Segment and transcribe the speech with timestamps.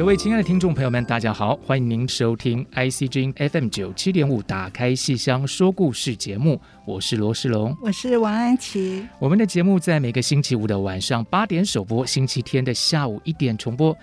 [0.00, 9.06] 各位亲爱的听众朋友们，大家好，欢迎您收听 IC 之音 FM 九七点五《打开戏箱说故事》节目，我是罗世龙，我是王安琪。
[9.18, 13.94] 我们的节目在每个星期五的晚上八点首播，星期天的下午一点重播。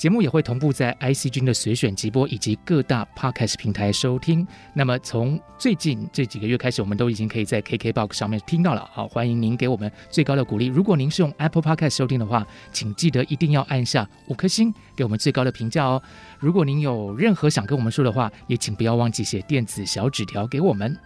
[0.00, 4.48] 节目也会同步在 IC 君的随选直播以及各大 Podcast 平台收听。
[4.72, 8.88] 那么从最近这几个月开始，我们都已经可以在 KKBOX 上面听到了。
[8.94, 10.68] 好，欢迎您给我们最高的鼓励。
[10.68, 16.02] 如果您是用 Apple Podcast 收听的话，请记得一定要按下五颗星，给我们最高的评价哦。
[16.38, 20.96] 如果您有任何想跟我们说的话，也请不要忘记写电子小纸条给我们。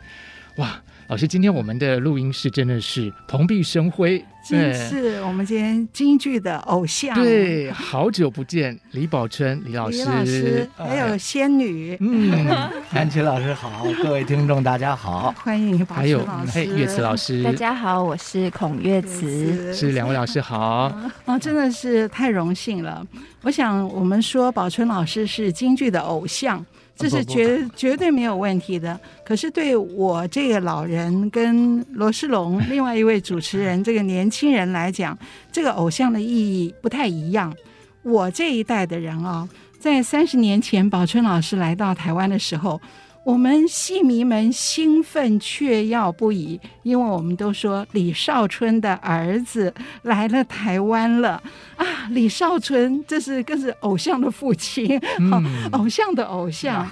[0.59, 0.81] 哇！
[1.09, 7.15] 老师，今天我们的录音室真的是蓬荜生辉，真是我们今天京剧的偶像。
[7.15, 12.47] 对，好久不见，李宝春李老师，李老师还有仙女，嗯，
[12.93, 20.93] 安琪老师好，各位听众大家好，欢迎宝春老师，还有岳慈老师，大家好，我是孔岳慈，是两位老师好，
[21.25, 23.05] 哦，真的是太荣幸了。
[23.43, 26.65] 我想我们说宝春老师是京剧的偶像。
[26.97, 28.99] 这是绝绝对没有问题的。
[29.25, 35.19] 可是对我这个老人跟罗世龙 另外一位主持人这个年轻人来讲，
[35.53, 37.55] 这个偶像的意义不太一样。
[38.03, 42.81] 我这一代的人啊，在三十年前宝春老师来到台湾的时候。
[43.25, 51.43] 我们戏迷们兴奋雀跃不已，因为我们都说李少春的儿子来了台湾了
[51.77, 51.87] 啊！
[52.11, 55.43] 李少春，这是更是偶像的父亲，嗯哦、
[55.73, 56.87] 偶像的偶像。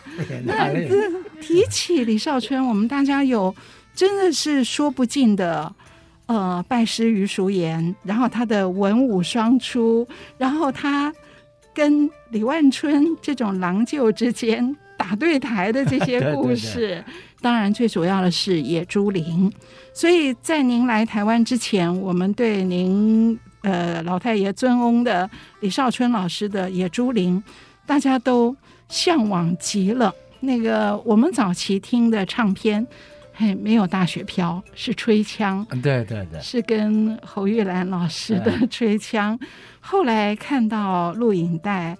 [0.46, 0.72] 那
[1.42, 3.54] 提起李少春，我们大家有
[3.94, 5.70] 真的是说不尽的，
[6.24, 11.12] 呃，拜师于淑妍，然后他的文武双出，然后他
[11.74, 14.74] 跟李万春这种郎舅之间。
[15.02, 17.04] 打对台的这些 故事，对对对，
[17.40, 19.52] 当然最主要的是野猪林。
[19.92, 27.42] 所以在您来台湾之前，我们对您呃老太爷尊翁的李少春老师的野猪林，
[27.84, 28.56] 大家都
[28.88, 30.14] 向往极了。
[30.38, 32.86] 那个我们早期听的唱片，
[33.34, 39.36] 嘿，没有大雪飘，是吹腔，对对对，是跟侯玉兰老师的吹腔。
[39.80, 41.98] 后来看到录影带，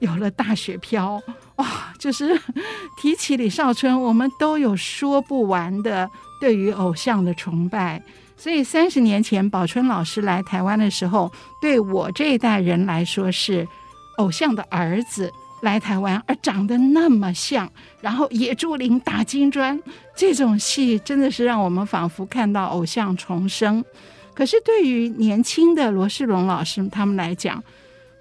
[0.00, 1.22] 有了大雪飘。
[1.56, 2.40] 哇，就是
[2.96, 8.02] 提起李少春，我们都有说不完的对于偶像的崇拜。
[8.36, 11.30] 所以三十年前宝春老师来台湾的时候，
[11.60, 13.66] 对我这一代人来说是
[14.18, 15.30] 偶像的儿子
[15.60, 17.70] 来台湾，而长得那么像，
[18.00, 19.80] 然后野猪林打金砖
[20.16, 23.84] 这种戏，真的是让我们仿佛看到偶像重生。
[24.34, 27.62] 可是对于年轻的罗世龙老师他们来讲，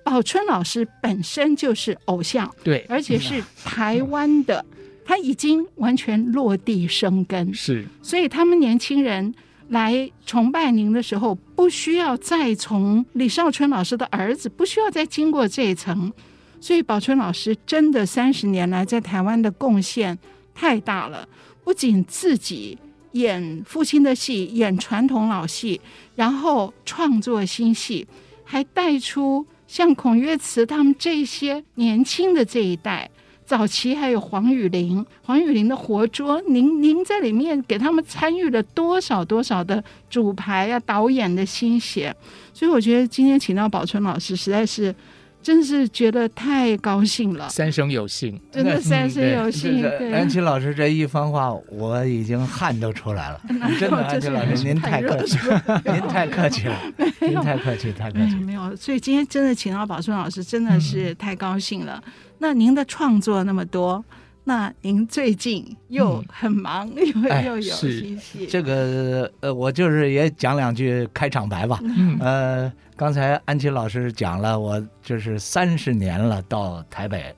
[0.04, 4.66] 宝春老师本身就是偶像，对，而且是台湾的，
[5.06, 9.34] 他已经完全落地生根，是，所以他们年轻人
[9.70, 16.12] 来崇拜您的时候，不需要再从李少春老师的儿子，不需要再经过这一层，
[16.60, 20.18] 所以宝春老师真的三十年来在台湾的贡献
[20.56, 21.28] 太大了，
[21.64, 22.78] 不仅自己
[23.12, 25.80] 演父亲的戏，演传统老戏，
[26.16, 28.08] 然后创作新戏，
[28.44, 29.46] 还带出。
[29.72, 33.10] 像孔岳慈他们这些年轻的这一代，
[33.46, 42.14] 早期还有黄雨玲，黄雨玲的活捉，您您在里面给他们参与了多少多少的主排啊，导演的心血，
[42.54, 44.94] 所以我觉得今天请到宝春老师，实在是。
[45.42, 49.84] 真是觉得太高兴了，三生有幸，真的三生有幸。
[50.14, 53.42] 安琪老师这一番话，我已经汗都出来了。
[53.80, 56.78] 真的，安琪老师， 您太客气了，您太客气了，
[57.22, 58.36] 您太客气，太客气。
[58.36, 62.02] 没有，所以今天真的请到宝顺老师，真的是太高兴了。
[62.06, 64.04] 嗯、那您的创作那么多，
[64.44, 68.48] 那您最近又很忙， 嗯、又又有新戏。
[68.48, 71.80] 这个呃，我就是也讲两句开场白吧。
[71.84, 72.74] 嗯、呃。
[72.98, 77.36] 刚才安琪老师讲了，我就是三十年了到台北，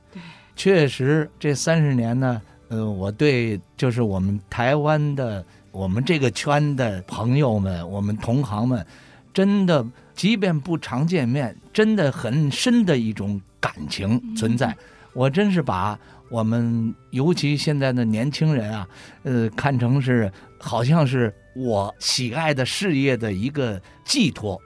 [0.57, 8.85] 确实这三十年呢，呃，我对就是我们台湾的我们这个圈的朋友们，我们同行们，
[9.33, 14.75] 真的即便不常见面，真的很深的一种感情存在。
[15.13, 15.97] 我真是把
[16.33, 18.87] 我们尤其现在的年轻人啊，
[19.21, 24.59] 呃，看成是好像是我喜爱的事业的一个寄托。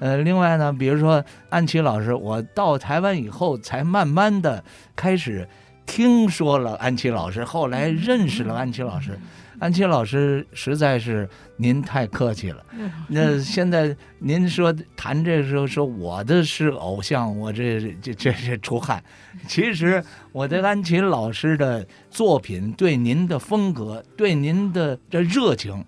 [0.00, 4.64] 呃，另外呢，比如说安琪老师，我到台湾以后才慢慢的
[4.96, 5.46] 开始
[5.84, 9.10] 听说了安琪老师，后来认识了安琪老师。
[9.58, 11.28] 安琪老师实在是
[11.60, 12.64] 您太客气了。
[13.08, 19.02] 那现在您说谈这时候说我的是偶像，我这这这是出汗。
[19.46, 20.02] 其实
[20.32, 25.84] 我对安琪老师的作品，对您的风格，对您的这热情，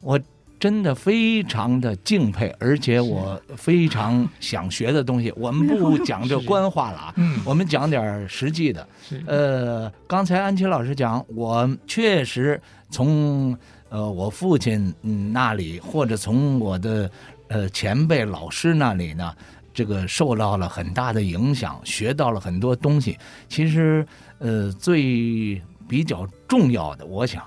[0.00, 0.18] 我。
[0.58, 5.30] 真的非常的敬佩，而且我非常想学的东西。
[5.36, 7.14] 我们不讲这官话了啊，
[7.44, 8.88] 我们讲点实际的。
[9.26, 12.58] 呃，刚才安琪老师讲，我确实
[12.90, 13.54] 从
[13.88, 14.94] 呃我父亲
[15.32, 17.10] 那里，或者从我的
[17.48, 19.34] 呃前辈老师那里呢，
[19.72, 23.18] 这个受到了很大的影响，学到了很多东西。
[23.48, 24.06] 其实
[24.38, 27.44] 呃最比较重要的，我想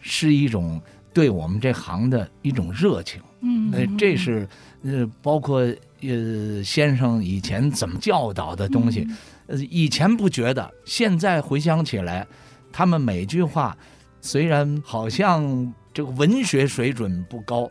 [0.00, 0.80] 是一种。
[1.10, 4.46] 对我们这行的一种热情，嗯，呃，这是
[4.84, 5.58] 呃，包括
[6.02, 9.04] 呃，先生以前怎么教导的东西，
[9.48, 12.24] 呃，以前不觉得，现在回想起来，
[12.70, 13.76] 他们每句话
[14.20, 17.70] 虽然好像这个文学水准不高，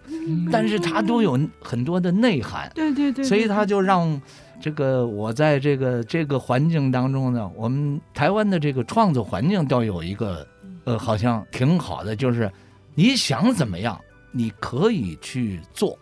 [0.52, 4.22] 但是它都有很多的内涵，对对对，所以他就让
[4.60, 10.48] 这个我在这个这个环境当中呢，我们台湾的这个创作环境倒有一个
[10.86, 12.52] 呃，好像挺好的，就是。
[13.00, 13.96] 你想怎么样？
[14.32, 15.96] 你可以去做，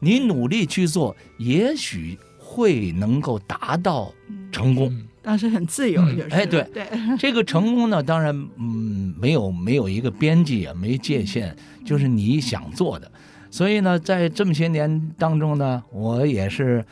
[0.00, 4.12] 你努力去做，也许会能够达到
[4.50, 4.92] 成功。
[5.22, 6.86] 当时很自由，就是哎，对对，
[7.18, 11.54] 这个成功呢，当然嗯，没有没有一个边际也没界限，
[11.84, 13.10] 就是你想做的。
[13.50, 16.84] 所以呢，在这么些年当中呢，我也是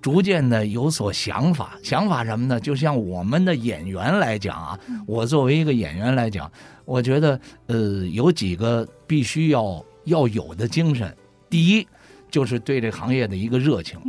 [0.00, 1.78] 逐渐的有所想法。
[1.82, 2.60] 想法什么呢？
[2.60, 6.50] 就像我们的演员来讲啊，我作为一个演员来讲。
[6.84, 11.16] 我觉得，呃，有几个必须要要有的精神。
[11.48, 11.86] 第一，
[12.28, 14.00] 就是对这行业的一个热情；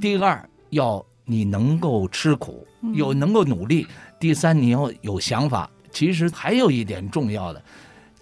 [0.00, 3.86] 第二，要你能够吃苦，有能够努力；
[4.18, 5.70] 第三，你要有想法。
[5.90, 7.62] 其实还有一点重要的，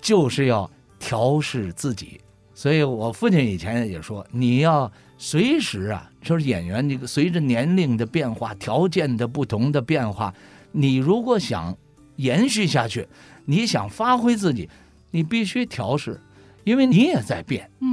[0.00, 2.20] 就是要调试自己。
[2.54, 10.34] 所以我父亲以前也说，你要随时啊，就是演员这个随着年龄的变化、条件的不同的变化，
[10.72, 11.76] 你如果想
[12.16, 13.06] 延续下去。
[13.50, 14.68] 你想发挥自己，
[15.10, 16.20] 你必须调试，
[16.68, 17.68] 因为你也在变。
[17.80, 17.86] 嗯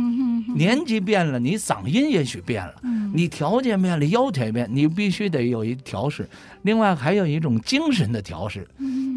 [0.50, 2.76] 嗯，年纪变了，你嗓音也许变了。
[2.84, 6.28] 嗯，你条件变了，腰腿变，你必须得有一调试。
[6.64, 8.68] 另外还有一种精神的调试，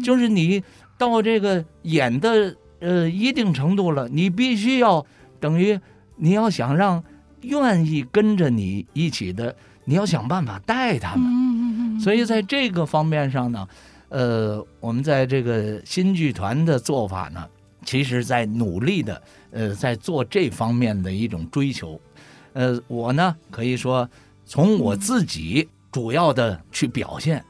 [0.03, 0.63] 就是你
[0.97, 5.05] 到这个演的呃一定程度了，你必须要
[5.39, 5.77] 等于
[6.15, 7.03] 你要想让
[7.41, 11.25] 愿意跟着你一起的，你要想办法带他们。
[11.27, 13.67] 嗯嗯，所以在这个方面上呢。
[14.11, 17.45] 呃，我们在这个新剧团的做法呢，
[17.85, 19.21] 其实在努力的，
[19.51, 21.99] 呃，在做这方面的一种追求。
[22.53, 24.09] 呃，我呢可以说，
[24.45, 27.43] 从我自己主要的去表现，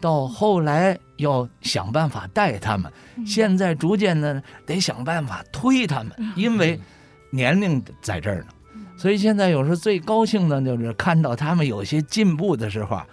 [0.00, 2.90] 到后来要想办法带他们，
[3.26, 6.78] 现在逐渐的得想办法推他们，因为
[7.30, 8.46] 年龄在这儿呢。
[8.96, 13.06] 所以现在有时候最高兴的就是看到他们有些进步的时候啊。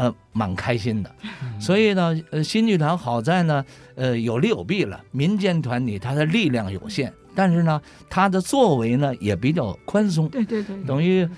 [0.00, 1.14] 呃，蛮开心的，
[1.60, 3.62] 所以呢，呃，新剧团好在呢，
[3.96, 4.98] 呃，有利有弊了。
[5.10, 7.78] 民间团体它的力量有限，但是呢，
[8.08, 11.28] 它的作为呢也比较宽松，对对对，等于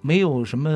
[0.00, 0.68] 没有什么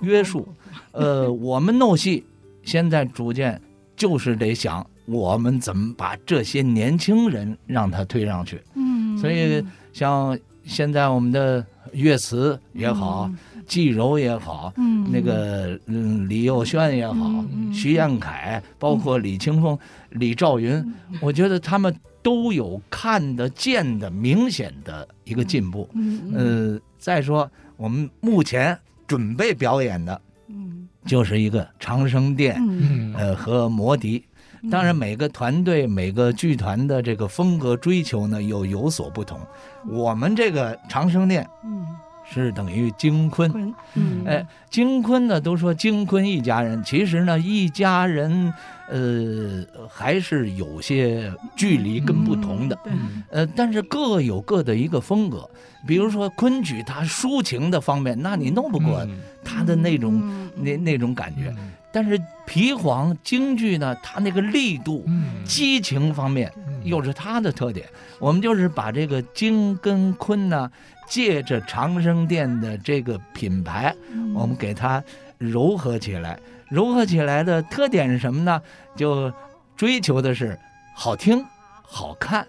[0.00, 0.48] 约束。
[0.92, 2.24] 呃，我们弄戏
[2.62, 3.60] 现在逐渐
[3.94, 8.58] 就是得想，我们怎么把这些年轻人让他推上去。
[8.74, 13.28] 嗯，所以像现在我们的乐词也好。
[13.30, 19.74] 嗯季柔也好，嗯，那个嗯李幼轩也好，嗯、徐彦凯，包括李青峰、
[20.10, 25.88] 嗯、李兆云、嗯，我觉得他们都有看得见的明显的一个进步。
[25.94, 34.24] 嗯，呃，再说我们目前准备表演的，嗯，就是一个长生殿，嗯，呃和魔笛。
[34.70, 39.38] 当然，每个团队、每个剧团的这个风格追求呢，又有所不同。
[39.86, 41.84] 我们这个长生殿，嗯。
[42.28, 48.52] 是等于京昆，嗯，哎，京昆呢都说京昆一家人，其实呢一家人，
[48.88, 55.48] 呃，还是有些距离跟不同的，嗯，呃，但是各有各的一个风格。
[55.86, 59.06] 比如说昆曲，它抒情的方面，那你弄不过
[59.44, 61.54] 他的那种那那种感觉。
[61.92, 65.06] 但是皮黄京剧呢，它那个力度、
[65.44, 66.50] 激情方面，
[66.82, 67.86] 又是它的特点。
[68.18, 70.68] 我们就是把这个京跟昆呢，
[71.06, 73.94] 借着长生殿的这个品牌，
[74.34, 75.02] 我们给它
[75.38, 76.38] 糅合起来。
[76.70, 78.60] 糅合起来的特点是什么呢？
[78.96, 79.30] 就
[79.76, 80.58] 追求的是
[80.94, 81.44] 好听、
[81.82, 82.46] 好看。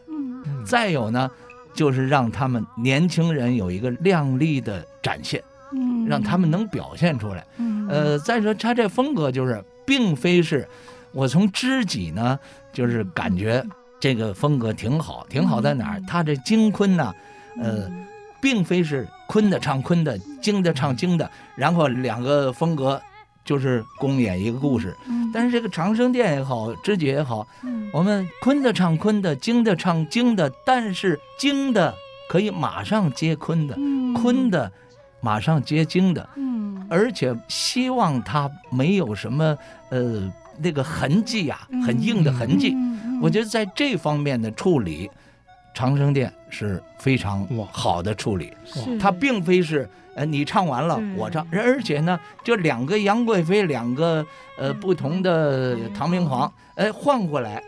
[0.65, 1.29] 再有呢，
[1.73, 5.43] 就是让他们年轻人有一个亮丽的展现，
[6.07, 7.45] 让他们能表现出来。
[7.89, 10.67] 呃，再说他这风格就是，并非是
[11.11, 12.39] 我从知己呢，
[12.71, 13.63] 就是感觉
[13.99, 16.01] 这个风格挺好，挺好在哪儿？
[16.07, 17.13] 他这金坤呢，
[17.61, 17.91] 呃。
[18.45, 23.01] 并非是昆的唱昆的，京的唱京的，然后两个风格
[23.43, 24.95] 就是公演一个故事。
[25.33, 27.47] 但是这个长生殿也好，知己也好，
[27.91, 31.91] 我们昆的唱昆的，京的唱京的，但是京的
[32.29, 33.75] 可以马上接昆的，
[34.13, 34.71] 昆的
[35.21, 36.29] 马上接京的，
[36.87, 39.57] 而且希望它没有什么
[39.89, 42.77] 呃那个痕迹呀，很硬的痕迹。
[43.23, 45.09] 我觉得在这方面的处理。
[45.75, 48.53] 长生殿是非常好的处理，
[48.97, 54.25] 它并非是呃你唱完了我唱，而且呢，这两个杨贵妃，两个
[54.57, 57.61] 呃不同的唐明皇，哎换过来，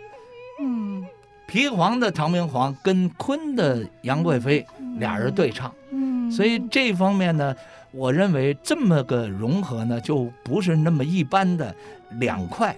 [0.61, 1.05] 嗯，
[1.47, 4.65] 皮黄的唐明皇跟坤的杨贵妃
[4.97, 7.53] 俩人对唱，嗯，所以这方面呢，
[7.91, 11.75] 我认为这么个融合呢，就不是那么一般的
[12.11, 12.73] 两块，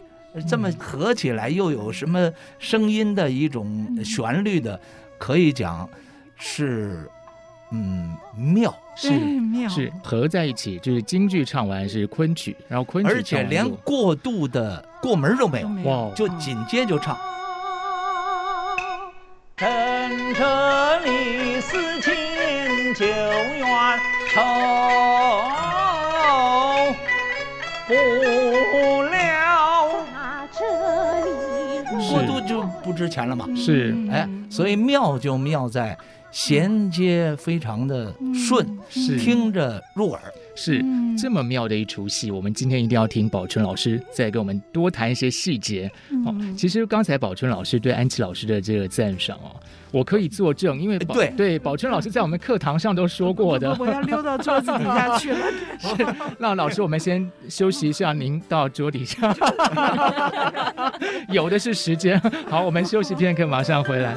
[0.48, 4.80] 这么合起来又有什么声音的一种旋律的。
[5.20, 5.88] 可以讲
[6.38, 7.08] 是，
[7.72, 8.74] 嗯，妙。
[8.96, 9.70] 是妙。
[9.70, 17.18] 是合在一起，就是京剧唱完是昆曲，然后昆曲，而且连过渡的过门都没有，哇，就紧接就唱。
[19.56, 22.14] 趁这里思亲
[22.96, 24.00] 旧怨
[24.30, 24.40] 愁
[27.86, 27.94] 不
[32.10, 34.28] 过度就不值钱了嘛，是哎。
[34.50, 35.96] 所以妙就妙在
[36.32, 40.22] 衔接非常的顺，是听着入耳，
[40.56, 40.84] 是
[41.18, 42.30] 这么妙的一出戏。
[42.32, 45.92] 我们今天一定要听宝春老师再给我们多谈一些细节。
[46.26, 49.56] 哦，其实刚才宝春老师对安琪老师的这个赞赏哦，
[49.92, 53.76] 我可以作证，因为对对，宝春老师在我们课堂上都说过的。
[53.80, 55.40] 我要溜到桌子底下去了。
[55.80, 56.06] 是，
[56.38, 59.36] 那老师，我们先休息一下，您到桌底下。
[61.30, 62.20] 有的是时间。
[62.48, 64.16] 好，我们休息片刻，马上回来。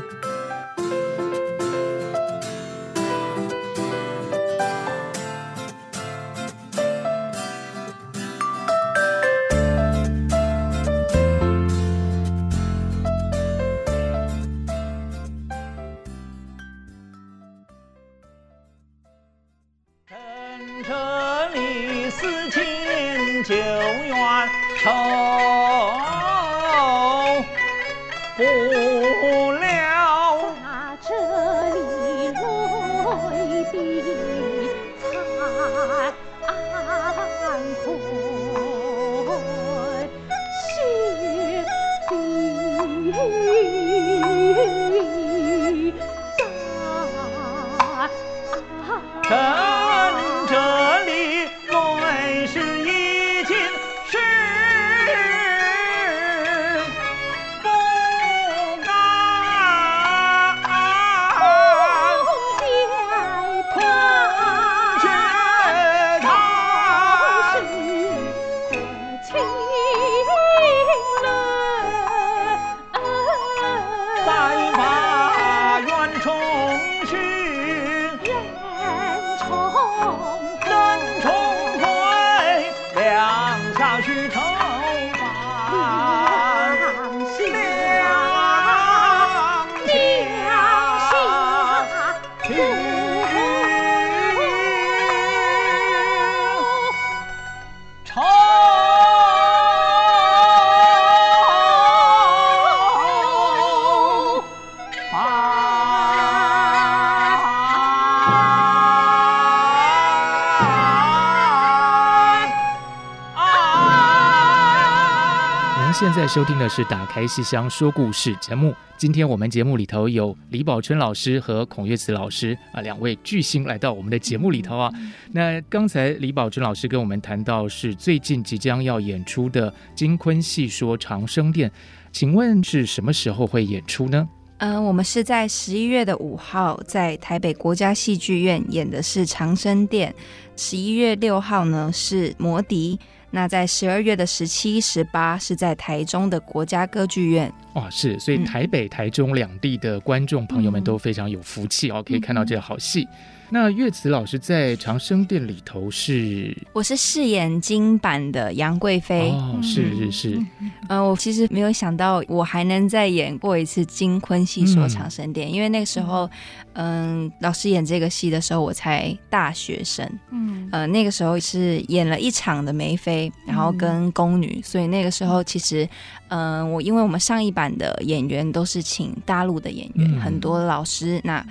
[116.23, 118.73] 在收听的是《打开戏箱说故事》节目。
[118.97, 124.89] 今天我们节目里头有李宝春老师和孔月慈老师啊，两位巨星来到我们的节目里头啊。
[125.33, 131.69] 那刚才李宝春老师跟我们谈到是最近即将要演出的《金昆戏说长生殿》，
[132.13, 134.29] 请问是什么时候会演出呢？
[134.59, 140.15] 嗯、呃，我们是在十一月的五号在台北国家戏剧院演的是《长生殿》，
[140.63, 142.97] 十一月六号呢是《魔笛》。
[143.35, 147.51] 那在十二月的十七、十八是在台中的国家歌剧院。
[147.75, 153.09] 哇，是，所以台北、台中两地的观众朋友们都非常有福气哦，可以看到这个好戏。
[153.55, 159.29] 那岳慈老师在长生殿里头是，我是饰演金版的杨贵妃。
[159.29, 160.31] 哦，是是是。
[160.59, 166.29] 嗯、呃，我其实没有想到我还能再演过一次金昆戏说长生殿，嗯、因为那个时候，
[166.73, 170.11] 嗯、呃，老师演这个戏的时候我才大学生。
[170.31, 175.87] 嗯，呃，那个时候是演了一场的梅妃，然后跟宫女，嗯、所以那个时候其实，
[176.33, 181.45] 嗯、呃，我因为我们上一版的演员都是请大陆的演员，嗯、很多老师那。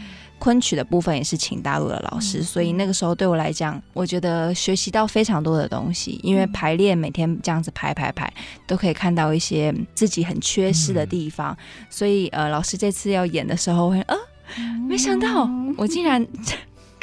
[0.44, 6.20] 昆曲的部分也是请大陆的老师，所以那个时候对我来讲，我觉得学习到非常多的东西。
[6.24, 8.28] 因为排练每天这样子排排排，
[8.66, 11.56] 都可以看到一些自己很缺失的地方。
[11.92, 14.18] 所以呃，老师这次要演的时候，会呃，
[14.90, 15.48] 没想到
[15.78, 16.26] 我竟然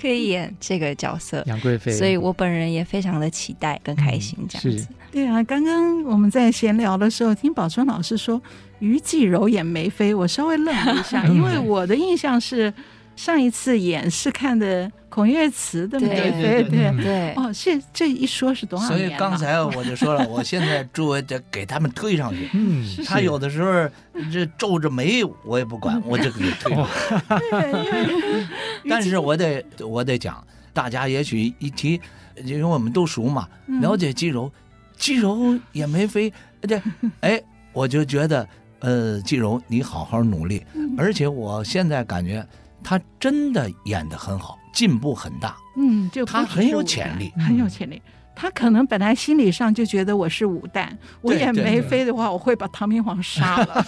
[0.01, 4.89] 可以演这个角色杨贵妃，所以我本人也非常的期待跟开心这样子。
[5.11, 8.41] 对啊，刚刚我们在闲聊的时候，听宝春老师说
[8.79, 12.73] 于季柔演梅妃，我稍微愣了一下， 因为我的印象是。
[13.19, 19.09] 上一次演是看的孔岳慈的梅妃，对对哦，这这一说是多少年？
[19.09, 22.49] 所以刚才我就说了，我现在诸位得给他们推上去。
[22.53, 23.91] 嗯，他有的时候
[24.33, 26.77] 这皱着眉，我也不管，我就给他推。
[26.77, 28.47] 上去。
[28.89, 32.01] 但是我得我得讲，大家也许一提，
[32.45, 33.49] 因为我们都熟嘛，
[33.81, 34.49] 了解继柔，
[34.97, 36.81] 继柔也没飞，对，
[37.19, 38.49] 哎，我就觉得，
[38.79, 40.65] 呃，继柔你好好努力，
[40.97, 42.47] 而且我现在感觉。
[42.89, 45.55] 他真的演得很好，进步很大。
[45.77, 48.01] 嗯，就他很有潜力，很有潜力。
[48.35, 50.89] 他可能本来心理上就觉得我是武旦，
[51.21, 53.85] 我演梅妃的话，我会把唐明皇杀了。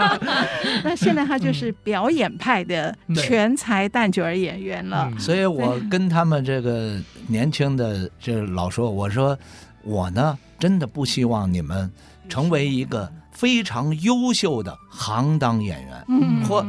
[0.84, 5.10] 那现在他就是表演派的全才旦角儿演员了。
[5.18, 9.38] 所以我跟他们这个年轻的这老说，我说
[9.82, 11.90] 我呢，真的不希望你们
[12.28, 16.62] 成为一个非常优秀的行当演员，嗯，或。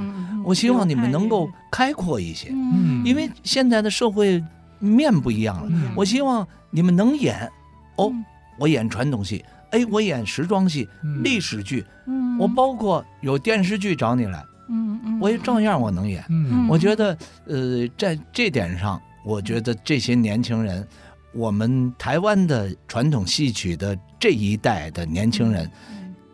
[0.47, 4.41] 我希望你们能够开阔一些，嗯，因为现在的社会
[4.79, 5.67] 面不一样了。
[5.69, 7.51] 嗯、我希望你们能演，
[7.97, 8.13] 哦，
[8.57, 16.23] 我演传统戏，哎，我演时装戏、嗯、历史剧，嗯，我包括有电视剧找你来，嗯嗯，我也照样我能演。
[16.29, 20.87] 嗯，我觉得，呃，在这点上，我觉得这些年轻人，
[21.33, 25.69] 我们台湾的传统戏曲的这一代的年轻人，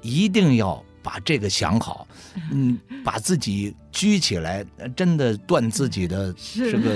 [0.04, 0.80] 一定要。
[1.04, 2.08] 把这个想好，
[2.52, 6.96] 嗯，把自己举起来，真的断自己的 这个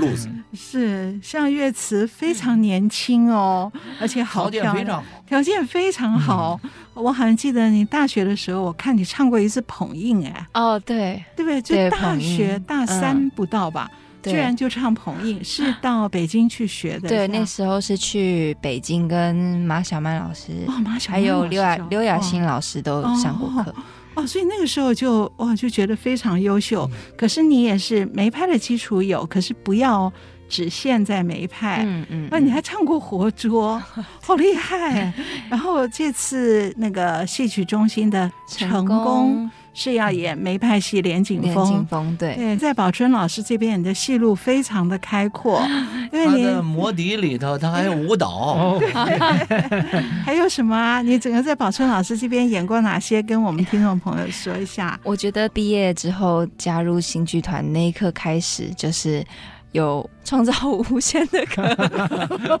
[0.00, 0.28] 路子。
[0.54, 6.58] 是，像岳慈非常年轻哦，而且好条件非常好，条件非常好。
[6.62, 11.90] 嗯、我好像记得你大学的时候，我看你唱过一次捧印，哎，哦，对，对不对？
[11.90, 13.90] 就大学大三不到吧。
[13.92, 13.98] 嗯
[14.30, 17.08] 居然就唱彭印， 是到北京去学的。
[17.08, 23.74] 对，那时候是去北京跟马小曼老师，哦，马小曼还有刘雅刘雅欣老师都上过课。
[24.14, 26.88] 哦，所以那个时候就哇就觉得非常优秀。
[27.16, 30.12] 可是你也是梅派的基础有，可是不要
[30.54, 31.82] 只限在梅派。
[31.84, 32.28] 嗯嗯。
[32.30, 33.82] 那你还唱过活捉，
[34.22, 35.12] 好厉害！
[35.50, 39.50] 然后这次那个戏曲中心的成功。
[39.76, 45.60] 是要演梅派戏连景风，连景风对对，在宝春老师这边，你的戏路非常的开阔，
[46.14, 48.78] 因为你他的魔笛里头，他还有舞蹈，
[50.24, 51.02] 还有什么啊？
[51.02, 53.20] 你整个在宝春老师这边演过哪些？
[53.20, 54.96] 跟我们听众朋友说一下。
[55.02, 59.26] 我觉得毕业之后加入新剧团那一刻开始，就是。
[59.74, 60.52] 有创造
[60.88, 62.60] 无限的可能，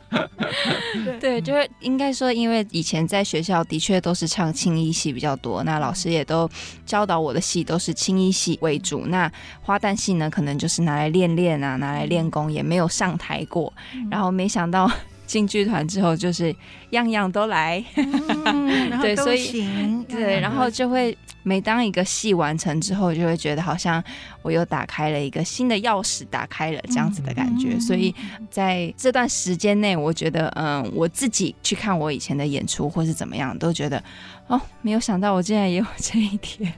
[1.20, 6.50] 对，就是应该说，因为以前在学校的确都是唱青衣戏比较多，那老师也都
[6.84, 9.30] 教导我的戏都是青衣戏为主，那
[9.62, 13.72] 花旦戏呢，可能就是拿来练练啊，拿来练功，也没有上台过，
[14.10, 14.90] 然后没想到。
[15.26, 16.54] 进剧团之后，就是
[16.90, 19.64] 样样都来，嗯、 对，所以
[20.08, 24.02] 对，然后就会每当一个戏完成之后，就会觉得好像
[24.42, 27.74] 我又打开了一个新的钥匙，打开了这样子的感觉。
[27.74, 28.14] 嗯、所以
[28.50, 34.02] 在这段时间内，我觉得，嗯，我自己去看我以前的演出或是怎么样，都觉得
[34.46, 36.72] 哦，没有想到我竟然也有这一天。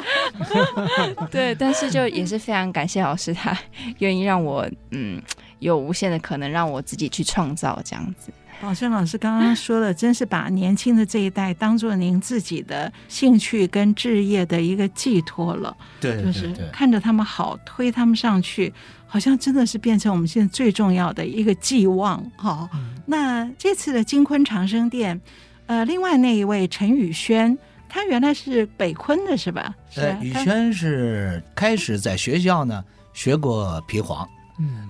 [1.30, 3.56] 对，但是就也是非常感谢老师，他
[3.98, 5.20] 愿意让我，嗯。
[5.60, 8.32] 有无限的可能让我自己去创造这样子。
[8.60, 15.74] 宝春老师刚刚说的，真是把年轻的这一代当做您自己的兴趣跟置业的一个寄托了。
[15.98, 18.70] 对，就是看着他们好，推他们上去，
[19.06, 22.22] 好像真的是变成我们现在最重要的一个寄望。
[22.36, 22.68] 哈，
[23.06, 25.18] 那这次的金昆长生殿，
[25.64, 27.56] 呃，另外那一位陈宇轩，
[27.88, 29.74] 他原来是北昆的是吧？
[29.96, 34.28] 呃，宇轩是开始在学校呢学过皮黄。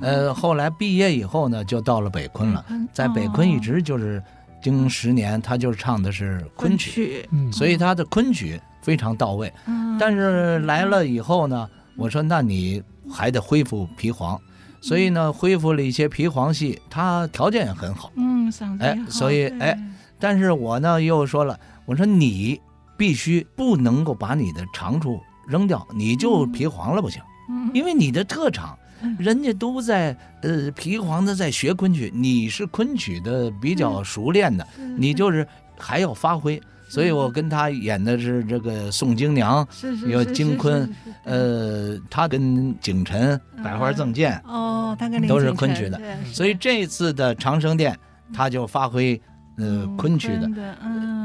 [0.00, 4.22] 呃，后来毕业以后呢，就到了北昆了，在北昆一直就是
[4.62, 9.52] 经十年，他就唱的是昆曲，嗯，所以他的昆曲非常到位。
[9.66, 14.40] 嗯但是来了以后呢，我说那你还得恢复皮黄，
[14.80, 18.10] 所以呢恢复了一些皮黄戏，他条件也很好。
[18.16, 19.78] 嗯，嗓子也哎好所以哎
[20.18, 22.58] 但是我呢又说了，我说你
[22.96, 28.79] 必须不能够把你的长处扔掉，你就皮黄了不行，嗯因为你的特长嗯，
[29.18, 35.46] 人家都在呃皮黄的在学昆曲，你是昆曲的比较熟练的，你就是
[35.78, 36.60] 还要发挥。
[36.88, 39.64] 所以我跟他演的是这个宋京娘，
[40.08, 46.00] 有京昆呃，他跟景晨、百花赠剑，哦，他跟林都是昆曲的。
[46.32, 47.96] 所以这次的长生殿，
[48.34, 49.14] 他就发挥
[49.56, 50.50] 呃嗯昆曲的。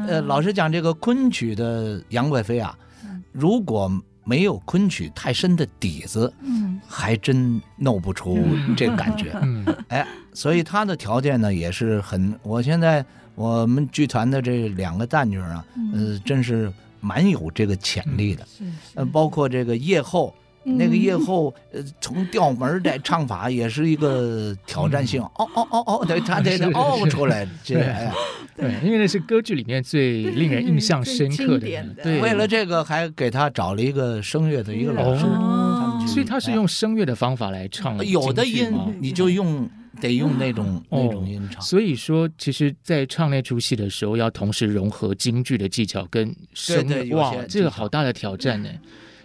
[0.08, 3.92] 呃，老实讲，这个昆曲的杨贵妃啊嗯，如果
[4.26, 6.82] 没有昆曲太深的底子，嗯。
[6.88, 8.38] 还真弄不出
[8.76, 9.32] 这感觉。
[9.42, 9.66] 嗯。
[9.88, 13.04] 哎，所以他的条件呢也是很，我现在
[13.36, 15.92] 我们剧团的这两个旦角啊，嗯。
[16.14, 18.46] 呃，真是蛮有这个潜力的。
[18.46, 18.64] 是。
[18.96, 25.22] 呃，包括这个叶后，那个夜后，呃，从调门的唱法也是一个挑战性。
[25.22, 27.84] 哦哦哦哦，对，他得得 哦出来，这对。
[27.84, 28.14] 哎呀，
[28.58, 31.68] 对，因为那是歌剧里面最令人印象深刻的
[32.04, 35.26] 对，为了这个还给他找了一个声乐的一个老师，
[36.12, 39.70] 所以他是用声乐的方法来唱有的音你就用
[40.02, 41.04] 得用那种哦。
[41.04, 41.62] 那种音唱。
[41.62, 48.70] 所以说，其实，在唱那出戏的时候，要同时融合京剧的技巧跟声哇，这个好大的挑战呢。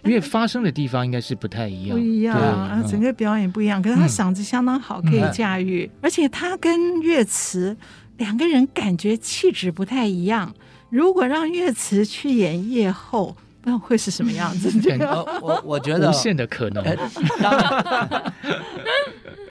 [0.05, 3.83] 因为发声的地方应该是不太一样，不一样对啊，嗯整个表演不一样。
[3.83, 7.77] 可是他嗯嗓子相当好，可以驾驭，而且他跟岳慈
[8.19, 10.55] 两个人感觉气质不太一样。
[10.89, 14.71] 如果让岳慈去演叶后，不知道会是什么样子？
[14.89, 16.83] 感觉呃，我我觉得无限的可能。
[16.83, 16.97] 哎
[17.41, 18.33] 当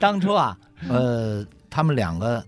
[0.00, 0.56] 当初啊，
[0.88, 2.44] 呃，他们两个，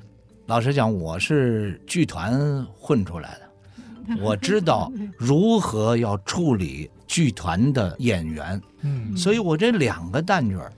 [0.46, 10.72] 老实讲，我是剧团混出来的， 我知道如何要处理剧团的演员，嗯，所以我这两个旦角儿，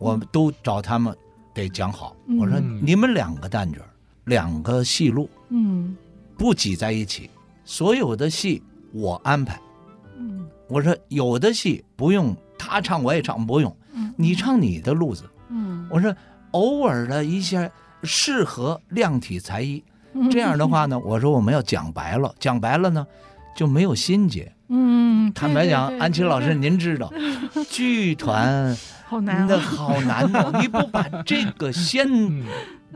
[0.00, 1.16] 我都找他们
[1.54, 2.16] 得讲好。
[2.40, 3.78] 我说嗯你们两个旦角，
[4.24, 5.96] 两个戏路嗯。
[6.36, 7.30] 不挤在一起，
[7.64, 8.60] 所有的戏
[8.92, 9.60] 我安排。
[10.18, 10.48] 嗯。
[10.66, 13.74] 我说有的戏不用他唱我也唱，不用。
[13.94, 14.12] 嗯。
[14.16, 15.22] 你唱你的路子。
[15.50, 16.12] 嗯，我说
[16.50, 17.70] 偶尔的一些
[18.02, 19.84] 适合量体裁衣，
[20.32, 23.06] 这样的话呢，我说我们要讲白了，讲白了呢
[23.56, 24.52] 就没有心结。
[24.68, 27.12] 嗯，坦白讲，安琪老师您知道，
[27.68, 28.76] 剧团
[29.08, 32.44] 好难哦，那好难的，你不把这个先嗯。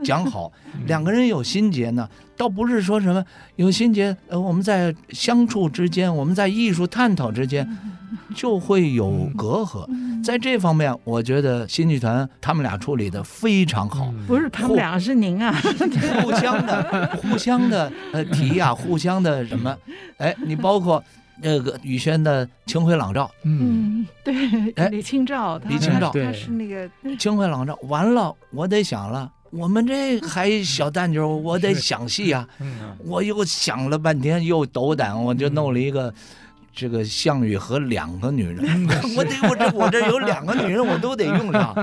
[0.03, 0.51] 讲好，
[0.87, 3.23] 两个人有心结呢，倒不是说什么
[3.57, 7.67] 有心结，呃，我们在相处之间，我们在艺术探讨之间
[8.33, 9.85] 就会有隔阂。
[10.23, 15.53] 在这方面，我觉得新剧团他们俩处理的非常好，不是他们俩是您啊，
[16.23, 19.75] 互相的、互相的呃提啊、互相的什么，
[20.17, 21.03] 哎，你包括
[21.41, 23.25] 那个宇轩的《清辉朗照》。
[23.43, 24.87] 嗯，嗯，对，哎。
[24.89, 26.11] 李清照，李清照。
[26.13, 32.47] 他是那个清辉朗照完了，我得想了，我们这还小旦角，我得想戏啊。
[32.59, 36.13] 嗯我又想了半天，又斗胆，我就弄了一个
[36.73, 38.65] 这个项羽和两个女人，
[39.17, 41.75] 我得我这我这有两个女人，我都得用上。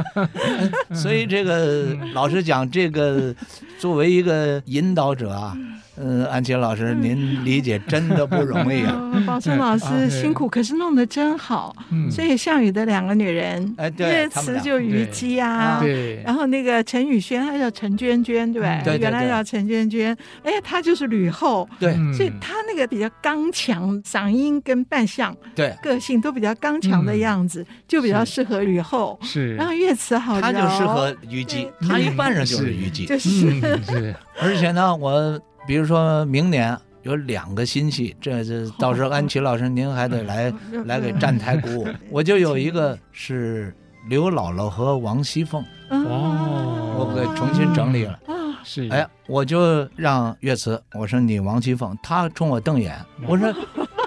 [0.95, 3.35] 所以这个老实讲，这个
[3.79, 5.57] 作为一个引导者啊，
[6.01, 8.93] 嗯，安琪老师，您理解真的不容易啊。
[8.95, 11.75] 哦 宝春老师辛苦，可是弄得真好。
[11.91, 12.11] 嗯。
[12.11, 18.99] 所以项羽的两个女人，哎对岳他们俩慈就虞姬啊，对，然后那个陈宇轩，她叫陈娟娟，对不对？
[18.99, 21.95] 原来叫陈娟娟，哎，她就是吕后，对。
[21.99, 22.15] 嗯。
[22.15, 29.19] 所以她那个比较刚强，嗓音跟扮相、对，个性都比较刚强的样子，就比较适合吕后。
[29.23, 33.05] 是，然后岳词好柔，他就适合虞姬，他一般人就是虞姬。
[33.05, 40.51] 就是， 而且呢，我比如说明年有两个新戏，这这 到时候安琪老师您还得来
[40.87, 41.87] 来给站台鼓舞。
[42.11, 43.75] 我就有一个是
[44.09, 48.13] 刘姥姥和王熙凤，哦我给重新整理了。
[48.27, 48.33] 啊，
[48.65, 52.99] 是，哎，我就让岳慈，我说你王熙凤，他冲我瞪眼。
[53.27, 53.55] 我说，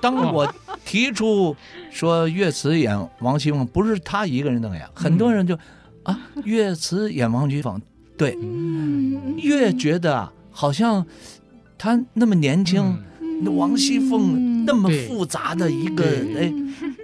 [0.01, 0.51] 当我
[0.83, 1.55] 提出
[1.91, 5.55] 说岳慈演王熙凤，不是他一个人瞪眼，很多人就
[6.01, 7.79] 啊，岳慈演王熙凤，
[8.17, 9.37] 对，嗯。
[9.37, 11.05] 越觉得啊，好像
[11.81, 12.95] 他那么年轻。
[13.57, 16.53] 王熙凤那么复杂的一个，对哎，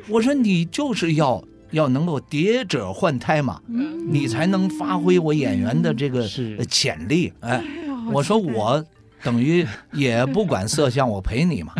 [0.07, 6.21] 我说你就是要 要能够叠者换胎嘛，你才能发挥我演员的这个
[6.59, 7.33] 呃潜力。
[7.39, 7.63] 哎，哎
[8.13, 8.85] 我说我
[9.23, 11.73] 等于也不管色相，我陪你嘛。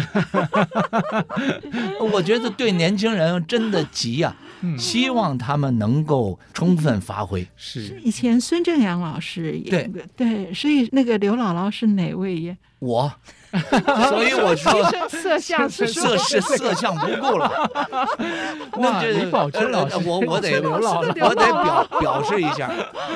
[2.12, 4.36] 我觉得对年轻人真的急呀、
[4.78, 7.48] 希望他们能够充分发挥。
[7.56, 12.58] 是以前孙正阳老师演的，对，所以那个刘姥姥是哪位演？
[12.80, 13.12] 我。
[14.10, 17.52] 所以我说色相是色是色相不顾了，
[18.78, 22.70] 那就李宝春老师，我我得我得表表示一下，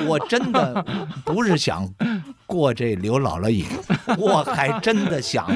[0.06, 0.84] 我真的
[1.24, 1.88] 不是想
[2.46, 3.66] 过这刘姥姥瘾，
[4.18, 5.46] 我还真的想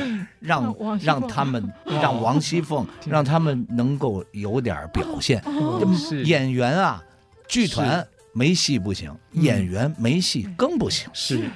[0.40, 5.42] 让让他们让王熙凤让他们能够有点表现。
[6.24, 7.02] 演员啊，
[7.48, 11.08] 剧团没戏不行，演员没戏更不行。
[11.14, 11.48] 是。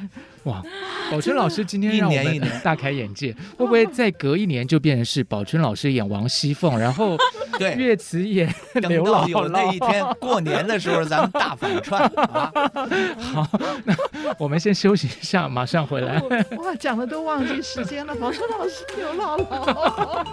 [0.45, 0.63] 哇，
[1.11, 7.17] 宝春老师今天让我们大开眼界，会不会再隔一年就变成是宝春老师演王熙凤，然后
[7.59, 9.29] 对岳慈演刘姥姥？
[9.29, 12.51] 有那一天过年的时候，咱们大反串啊！
[13.21, 13.47] 好，
[13.85, 13.95] 那
[14.39, 16.19] 我们先休息一下，马上回来。
[16.57, 20.27] 哇，讲的都忘记时间了，宝春老师，刘姥姥。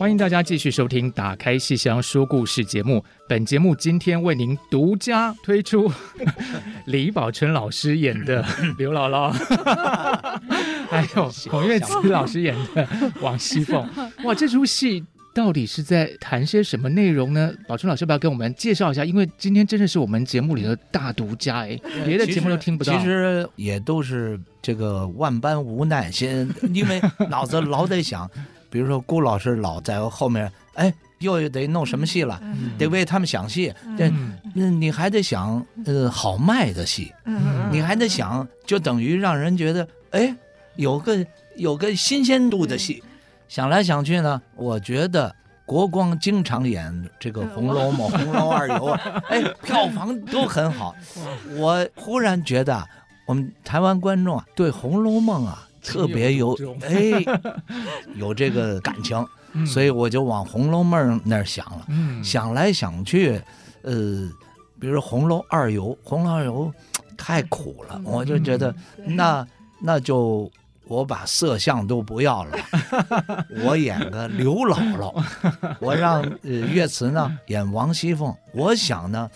[0.05, 3.03] 欢迎大家继续收听《打开戏箱说故事》节目。
[3.27, 5.91] 本节目今天为您独家推出
[6.85, 8.45] 李宝春老师演的
[8.77, 9.31] 刘姥姥，
[10.91, 12.87] 还有孔月子老师演的
[13.19, 13.83] 王熙凤。
[14.25, 17.51] 哇，这出戏到底是在谈些什么内容呢？
[17.67, 19.03] 宝春老师要不要跟我们介绍一下？
[19.03, 22.95] 因为今天真的是我们节目里的大独家哎，别的节目都听不到。
[22.95, 28.29] 其实也都是这个万般无奈，先因为脑子老得想。
[28.75, 33.73] 比如说，顾老师老在后面，哎，又得弄什么戏了，嗯、得为他们想戏。
[33.97, 40.35] 这、嗯，你还得想，呃，好卖的戏，嗯、你还得想，就等于让人觉得，哎，
[40.75, 43.01] 有个有个新鲜度的戏。
[43.47, 45.33] 想来想去呢，我觉得
[45.65, 48.75] 国光经常演这个《红楼梦》《红楼二游》，
[49.31, 50.93] 哎，票房都很好。
[51.55, 52.85] 我忽然觉得，
[53.25, 55.65] 我们台湾观众啊，对《红楼梦》啊。
[55.85, 57.23] 特别有哎，
[58.15, 61.85] 有这个感情，嗯、所以我就往《红楼梦》那儿想了。
[61.89, 63.41] 嗯、想来想去，
[63.83, 64.29] 呃，
[64.79, 66.73] 比如《红楼二游》，《红楼二游》
[67.15, 68.73] 太苦了，嗯、我就觉得
[69.05, 69.47] 那
[69.79, 70.51] 那就
[70.87, 72.57] 我把色相都不要了，
[73.63, 75.23] 我演个刘姥姥，
[75.79, 78.33] 我让呃岳慈呢演王熙凤。
[78.53, 79.29] 我想呢，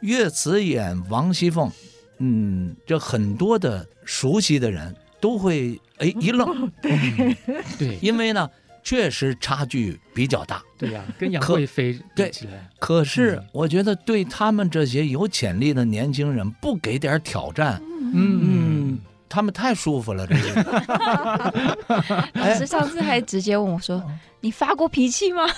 [0.00, 1.70] 岳慈演王熙凤，
[2.18, 5.80] 嗯，这很多的熟悉的人都会。
[5.98, 7.36] 哎， 一愣，对，
[7.76, 8.48] 对，因为呢，
[8.84, 10.62] 确实差距比较大。
[10.78, 17.82] 对呀，跟杨贵妃对起来，可是我觉得对他们这些有潜力的年轻人，不给点挑战，
[18.14, 18.96] 嗯，
[19.28, 20.24] 他们太舒服了。
[20.24, 24.00] 这个 老师上次还直接问我说
[24.40, 25.48] ：“你发过脾气吗？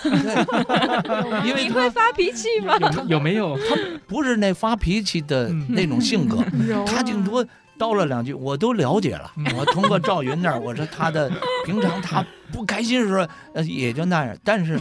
[1.44, 2.79] 因为你会发脾气吗？
[3.07, 3.59] 有没有？
[3.59, 3.77] 他
[4.09, 6.42] 不是那发脾气的那种性格，
[6.87, 7.46] 他顶多。”
[7.81, 9.33] 叨了两句，我都了解了。
[9.57, 11.33] 我通过赵云那儿，我说他的
[11.64, 14.37] 平常他不开心的时候，呃，也就那样。
[14.45, 14.79] 但是，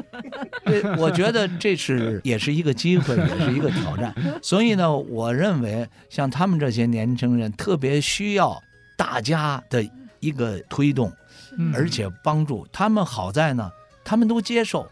[0.96, 4.14] 我觉得这是也是一个机会，也是一个挑战。
[4.40, 8.58] 所以呢，我认为像他们这些年轻人，特别需要
[8.96, 9.86] 大家的
[10.20, 11.12] 一个推动，
[11.74, 12.66] 而且帮助。
[12.72, 13.70] 他们好在呢，
[14.02, 14.88] 他们都接受。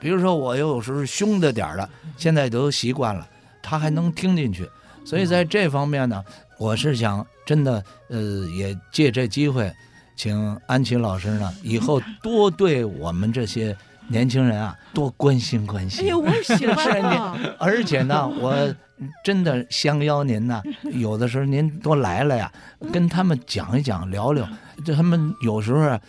[0.00, 3.24] 比如说，我有时候凶的点儿的，现在都习惯了，
[3.62, 4.68] 他还能听进去。
[5.04, 6.24] 所以在这方面呢。
[6.58, 9.70] 我是想，真的，呃，也借这机会，
[10.16, 13.76] 请安琪老师呢，以后多对我们这些
[14.08, 16.04] 年轻人啊，多关心关心。
[16.04, 17.02] 哎呀，我喜欢
[17.42, 18.74] 是而且呢，我
[19.22, 20.62] 真的相邀您呢，
[20.94, 22.50] 有的时候您多来了呀，
[22.90, 24.48] 跟他们讲一讲，聊聊。
[24.82, 26.00] 这他们有时候啊，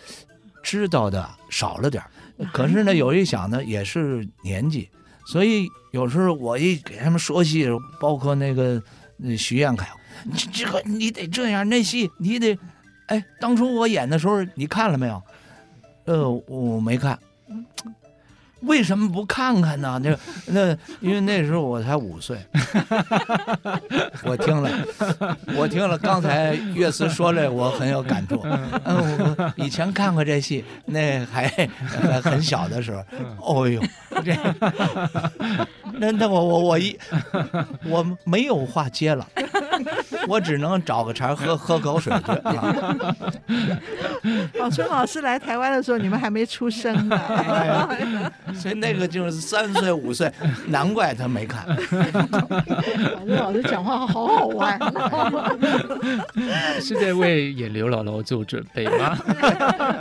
[0.62, 2.08] 知道的少了点儿，
[2.54, 4.88] 可是呢，有一想呢，也是年纪，
[5.26, 7.68] 所以有时候我一给他们说戏，
[8.00, 8.82] 包括那个
[9.36, 9.86] 徐彦凯。
[10.24, 12.58] 你这个你得这样，那戏你得，
[13.06, 15.22] 哎，当初我演的时候你看了没有？
[16.04, 17.18] 呃，我没看。
[18.60, 20.00] 为什么不看看呢？
[20.02, 20.16] 那
[20.46, 22.38] 那因为那时候我才五岁。
[24.24, 24.70] 我听了，
[25.56, 28.40] 我听了刚才岳思说这，我很有感触。
[28.44, 31.48] 嗯，我以前看过这戏，那还
[32.22, 33.04] 很小的时候。
[33.40, 33.80] 哦呦，
[34.24, 34.36] 这
[35.94, 36.98] 那那我我我一
[37.84, 39.26] 我没有话接了。
[40.26, 42.24] 我只能找个茬喝喝口水去。
[44.58, 47.88] 宝 春老师来台湾的时候，你们还没出生呢，哎、
[48.54, 50.30] 所以那个就是三岁五岁，
[50.68, 51.64] 难怪他没看。
[51.66, 54.78] 反正老师讲话好好玩，
[56.80, 59.16] 是在为演刘姥姥做准备吗？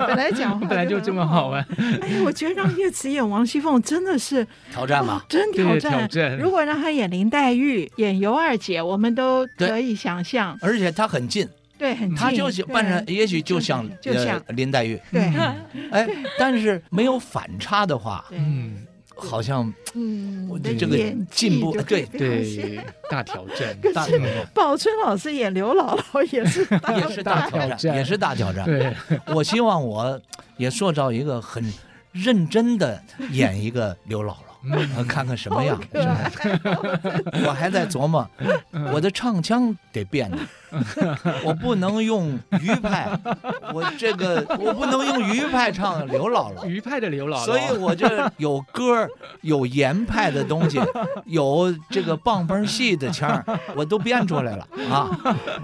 [0.08, 1.66] 本来讲话本来就这么好玩。
[2.02, 5.22] 哎，我觉得让叶慈演王熙凤真的是挑战吗？
[5.30, 6.38] 真挑战，挑战。
[6.38, 10.58] 如果让她演林黛玉、演尤二姐，我们都可以想象。
[10.62, 11.48] 而且她很近。
[11.78, 15.00] 对，很近，他就扮成，也许就像就像林黛玉。
[15.12, 15.22] 对，
[15.92, 16.08] 哎，
[16.40, 18.86] 但是没有反差的话，嗯，
[19.16, 20.98] 好像嗯，我的这个
[21.30, 24.28] 进步，对对，大挑战， 大挑战。
[24.54, 26.62] 宝春老师演刘姥姥 也是
[26.96, 28.66] 也是大挑战，也是大挑战。
[28.66, 28.94] 对，
[29.28, 30.20] 我希望我
[30.58, 31.64] 也塑造一个很
[32.12, 34.38] 认真的演一个刘姥姥。
[34.70, 35.80] 嗯，看看什么样？
[37.46, 38.28] 我还在琢磨，
[38.92, 40.38] 我的唱腔得变了，
[41.46, 43.10] 我不能用余派，
[43.74, 49.08] 我这个我不能用余派唱刘姥姥，余派的刘姥姥，所以我这有歌，
[49.42, 50.82] 有言派的东西，
[51.26, 53.42] 有这个棒棒戏的腔
[53.76, 55.10] 我都编出来了啊！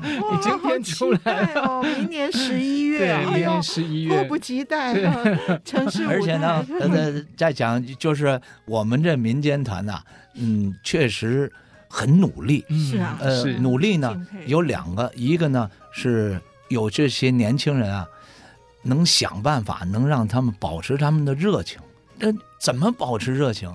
[0.04, 5.60] 已经编出来哦，明年十一月，明年十一月，迫不及待了。
[5.66, 8.94] 城市而且呢，呃，再讲就是我们。
[8.94, 10.00] 我们这民间团呐，
[10.36, 11.52] 嗯，确实
[11.94, 12.66] 很努力。
[12.70, 18.08] 是啊，呃，努力呢有两个，一个呢是有这些年轻人啊，
[18.82, 21.80] 能想办法能让他们保持他们的热情。
[22.18, 23.72] 那怎么保持热情？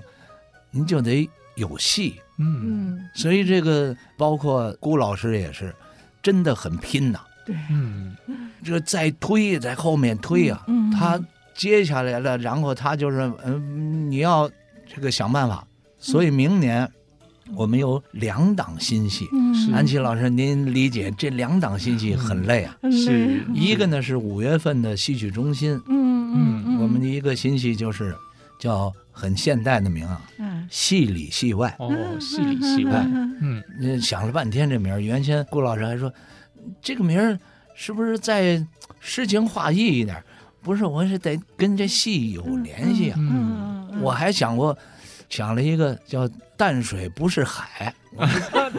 [0.71, 2.19] 您就得有戏。
[2.37, 5.73] 嗯，所以这个包括顾老师也是，
[6.21, 7.19] 真的很拼呐。
[7.45, 8.17] 对，嗯，
[8.63, 10.65] 这个在推，在后面推啊，
[10.97, 11.19] 他
[11.55, 14.49] 接下来了，然后他就是，嗯，你要。
[14.91, 15.67] 这个想办法，
[15.99, 16.91] 所以明年
[17.55, 19.27] 我们有两档新戏。
[19.33, 22.77] 嗯，安琪老师，您理解这两档新戏很累啊。
[22.91, 25.79] 是一个呢是五月份的戏曲中心。
[25.87, 28.15] 嗯嗯，我们的一个新戏就是
[28.59, 30.21] 叫很现代的名啊，
[30.69, 31.75] 戏里戏外。
[31.79, 33.05] 哦，戏里戏外。
[33.41, 36.11] 嗯，想了半天这名儿，原先顾老师还说
[36.81, 37.37] 这个名儿
[37.75, 38.65] 是不是再
[38.99, 40.21] 诗情画意一点？
[40.61, 43.17] 不是，我是得跟这戏有联系啊。
[43.19, 44.01] 嗯。
[44.01, 44.77] 我还想过，
[45.29, 46.29] 想了一个叫
[46.59, 47.93] “淡水不是海”，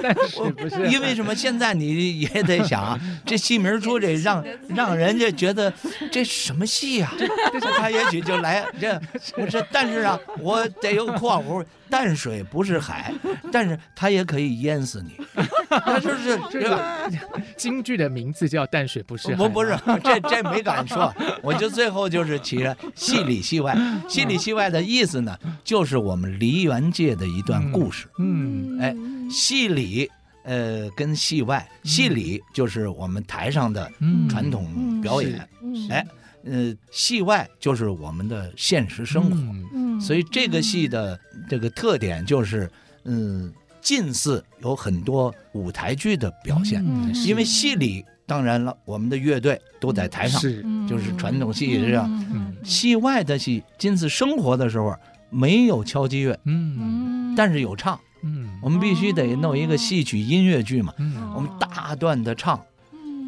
[0.03, 1.35] 淡水不是， 因为什么？
[1.35, 5.73] 现在你也得想 啊，这戏名出这让让人家觉得
[6.13, 7.11] 这什么戏啊？
[7.19, 9.01] 这他也许就来这
[9.39, 11.65] 我这，但是啊，我得有个括弧。
[11.89, 13.13] 淡水不是海，
[13.51, 15.21] 但是他也可以淹死你。
[15.87, 17.11] 但是是这个
[17.57, 19.29] 京剧的名字叫《淡水不是》。
[19.37, 21.15] 不不是，这这没敢说。
[21.43, 23.77] 我就最后就是起了戏里戏外，
[24.09, 28.09] 戏里戏外的意思呢，就是我们梨园界的一段故事。
[28.19, 28.95] 嗯，哎，
[29.31, 30.11] 戏里
[30.45, 33.91] 呃跟戏外，戏里就是我们台上的
[34.29, 35.49] 传统表演。
[35.89, 36.07] 哎。
[36.43, 39.37] 呃，戏外就是我们的现实生活，
[39.75, 42.67] 嗯，所以这个戏的这个特点就是，
[43.05, 54.95] 嗯，近似有很多舞台剧的表现，嗯，因为戏里当然了，我们的乐队都在台上，是，就是传统戏是这样，嗯，戏外的戏近似生活的时候
[55.31, 62.61] 没有敲击乐，嗯，但是有唱，嗯，我们必须得弄一个戏曲音乐剧嘛，嗯，我们大段的唱，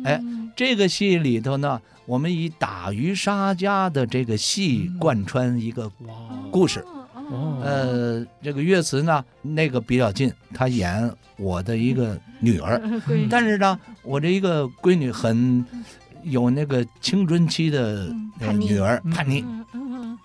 [0.05, 0.21] 哎，
[0.55, 1.81] 这个戏里头呢。
[2.05, 5.89] 我们以打渔杀家的这个戏贯穿一个
[6.51, 6.85] 故事，
[7.63, 12.81] 呃，这个岳词呢，那个比较近，他演我的一个女儿，
[13.31, 15.65] 但是呢，我这一个闺女很
[16.23, 18.15] 有那个青春期的
[18.59, 19.45] 女儿叛逆，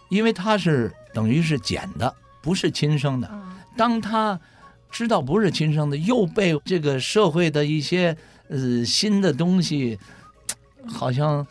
[0.10, 3.30] 因为她是等于是捡的，不是亲生的。
[3.76, 4.40] 当她
[4.90, 8.16] 知道不是亲生的，又被这个社会的一些
[8.50, 9.98] 呃新的东西，
[10.88, 11.46] 好像。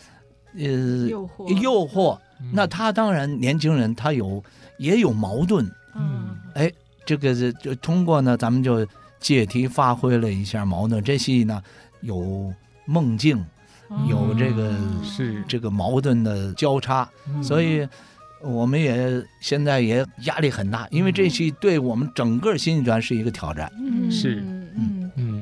[0.59, 2.19] 呃，诱惑，诱惑，
[2.55, 4.42] 那她当然年轻人，她有
[4.79, 6.73] 也有矛盾，嗯，哎，
[7.05, 8.87] 这个是就通过呢，咱们就
[9.19, 11.03] 借题发挥了一下矛盾。
[11.03, 11.62] 这戏呢
[12.01, 12.53] 有
[12.85, 13.45] 梦境，
[14.09, 15.43] 有这个是。
[15.49, 17.09] 这个矛盾的交叉，
[17.43, 17.87] 所以
[18.43, 23.71] 我们也现在也压力很大，因为这戏对我们整个新剧团是一个挑战，
[24.11, 24.45] 是。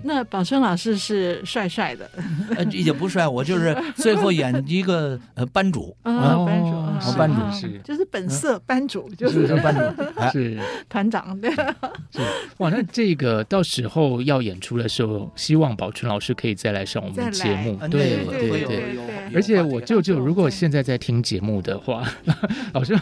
[0.06, 2.08] 那宝春老师是帅帅的，
[2.56, 11.50] 呃，也不帅，我就是最后演一个呃班主啊，班主，班主是，就是本色班主， 就是班主，是团长对。
[11.50, 12.20] 是
[12.58, 18.84] 哇，那这个到时候要演出的时候，希望宝春老师可以再来上我们的节目，对对对。
[19.34, 22.06] 而且我舅舅如果现在在听节目的话，
[22.74, 22.94] 老师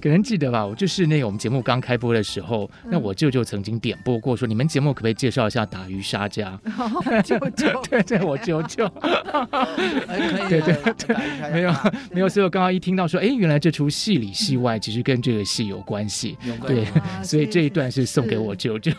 [0.00, 0.66] 可能记得吧？
[0.66, 6.58] 我就是那个我们节目刚开播的时候，那我舅舅曾经点播过，说你们节目可不可以介绍一下打鱼杀家？
[7.22, 8.86] 舅舅， 对对，我舅舅。
[10.08, 10.74] 哎，对对
[11.06, 11.16] 对，
[11.52, 11.74] 没有
[12.12, 16.36] 没有，所以我刚刚一听到说，哎，原来这出戏里戏外其实跟这个戏有关系，
[16.66, 16.86] 对，
[17.22, 18.92] 所以这一段是送给我舅舅。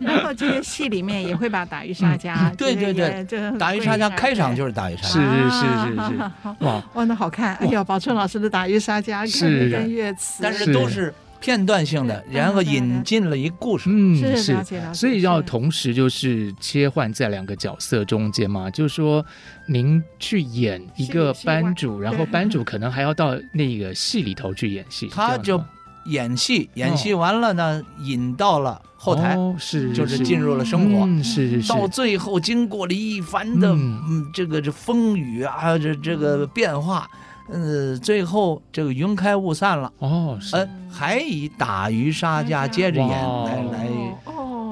[0.00, 6.82] 然后这个戏里面也会把打鱼杀家，对对对，打鱼杀家开场就是打鱼杀家，是是是是是，哇。
[6.94, 11.12] 哇，那好看，哎呀，宝春老师的打鱼杀家看的跟乐词，但是都是。
[11.42, 14.56] 片段性的，然后引进了一故事，嗯，是，
[14.94, 19.24] 所以要同时就是切换在两个角色中间嘛，就是说
[19.66, 25.60] 您去演一个班主，然后班主可能还要到那个戏里头去演戏，他就
[26.04, 37.10] 演戏，演戏完了呢，引到了后台，是，就是进入了生活，是是，到最后经过了一番的嗯这个这风雨啊，这这个变化。
[37.48, 39.92] 呃，最后这个云开雾散了。
[39.98, 43.88] 哦，呃，还以打鱼杀家接着演来来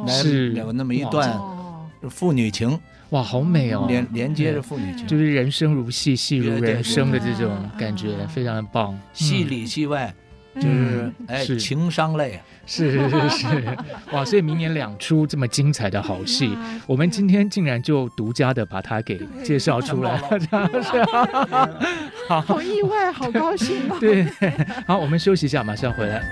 [0.07, 1.39] 来有那么一段
[2.09, 2.79] 父女情，
[3.11, 10.15] 哇，好美哦，连连接着父女情，就是人生如戏，戏如人生的这种感觉，非常的棒，戏里戏外。
[10.57, 13.47] 就是哎，情商类，是是是是，
[14.13, 14.25] 哇！
[14.25, 20.19] 所以明年两出这么精彩的好戏， 我们今天竟然就独家的把它给介绍出来。
[20.31, 21.05] 了，这样是
[22.29, 23.77] 好，好意外，好高兴。
[24.01, 24.27] 对，
[24.87, 26.23] 好，我们休息一下，马上回来。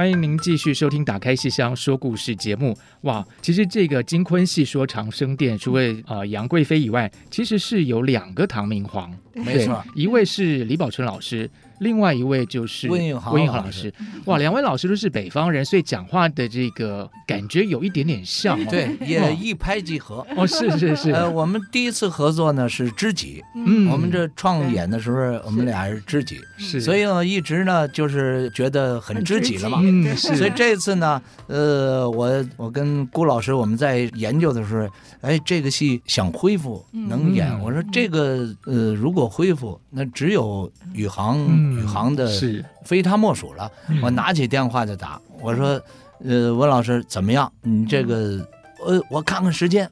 [0.00, 2.74] 欢迎您继续收听《打开戏箱说故事》节目。
[3.02, 11.50] 哇，其实这个金昆戏说长生殿，除了呃杨贵妃以外，其实是有两个唐明皇，没错，一位是李宝春老师。
[11.80, 13.92] 另外一位就是温永豪老师，
[14.26, 20.24] 哇，两位老师都是北方人，所以讲话的这个感觉有一点点像，对，也一拍即合。
[20.36, 21.10] 哦，是是是。
[21.10, 30.36] 呃，我们第一次合作呢是知己，嗯，我们这创演的时候，我们俩是知己，是，所以呢一直呢就是觉得很知己了嘛，嗯，是。
[30.36, 34.88] 所以这次呢，呃，我我跟顾老师我们在研究的时候，
[35.22, 41.69] 哎，这个戏想恢复能演，我说这个呃如果恢复，那只有宇航。
[41.70, 43.70] 宇航的是非他莫属了。
[44.02, 45.80] 我拿起电话就打，我说
[46.24, 47.50] ：“呃，温老师怎么样？
[47.62, 48.46] 你这个，
[48.84, 49.90] 呃，我看看时间。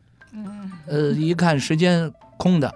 [0.87, 2.75] 呃，一看时间空的，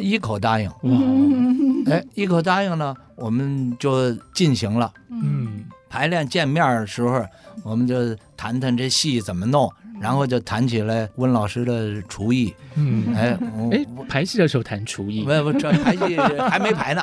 [0.00, 0.68] 一口答应。
[0.68, 4.92] 哇，哎，一口答应呢，我们就进行了。
[5.08, 7.24] 嗯，排练见面的时候，
[7.62, 9.72] 我们就谈谈这戏怎么弄。”
[10.02, 13.38] 然后就谈起来温老师的厨艺，嗯，哎，
[13.70, 16.16] 哎，排戏的时候谈厨艺，不不，这排戏
[16.50, 17.02] 还没排呢。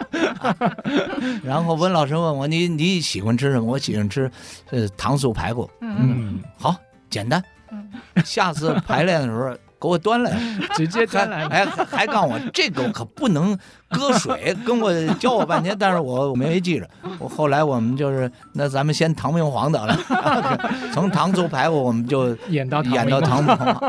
[1.41, 3.63] 然后温老师问我，你你喜欢吃什么？
[3.63, 4.29] 我喜欢吃，
[4.71, 5.69] 呃，糖醋排骨。
[5.79, 6.75] 嗯，好，
[7.09, 7.41] 简单。
[8.25, 9.57] 下次排练的时候。
[9.81, 10.37] 给我端来，
[10.75, 13.57] 直接端来，还还还告诉我这个可不能
[13.89, 16.89] 搁水，跟我教我半天，但是我我没记着。
[17.17, 19.97] 我后来我们就是，那咱们先唐明皇得了，
[20.93, 23.81] 从糖醋排骨我们就演到演到唐明皇。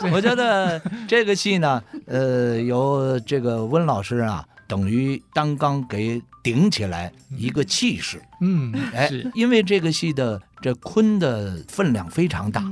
[0.12, 8.20] 我觉得这个戏呢，呃，由这个温老师啊，等于单纲给顶起来一个气势。
[8.42, 10.38] 嗯，哎，因为这个戏的。
[10.64, 12.64] 这坤的分量非常大，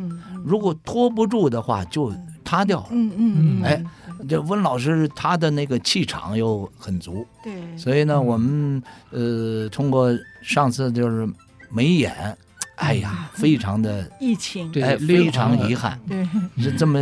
[0.43, 2.11] 如果拖不住的话，就
[2.43, 2.87] 塌掉了。
[2.91, 3.63] 嗯嗯嗯。
[3.63, 3.85] 哎，
[4.27, 11.29] 这温老师他的那个气场又很足，对，所以呢，我们呃通过上次就是
[11.69, 12.35] 没演，
[12.77, 16.27] 哎呀，非常的疫情，哎，非常遗憾，对，
[16.65, 16.99] 是这么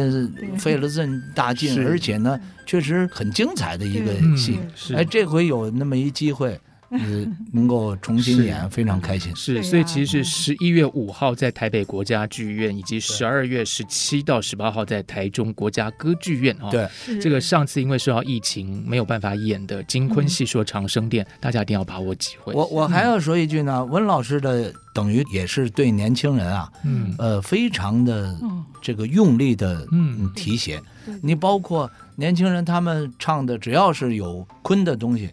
[0.59, 2.36] 费了这么大劲，而且呢，
[2.66, 4.59] 确实很精彩的一个戏，
[4.93, 6.61] 哎，这回有那么一机会。
[6.91, 9.34] 嗯，能够重新演，非常开心。
[9.36, 16.68] 是，所以其实是十一月五号在台北国家剧院，以及十二月十七到十八号在台中国家歌剧院啊。
[16.70, 16.88] 对，
[17.20, 22.53] 这个上次因为受到疫情没有办法演的金昆戏说长生殿，大家一定要把握机会。
[22.55, 28.36] 我我还要说一句呢，温老师的等于也是对年轻人啊，嗯，呃，非常的
[28.82, 30.80] 这个用力的嗯提携。
[31.22, 35.30] 你包括年轻人他们唱的，只要是有昆的东西。